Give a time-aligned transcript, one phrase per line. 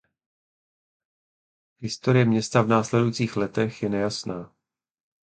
[1.79, 4.55] Historie města v následujících letech je nejasná.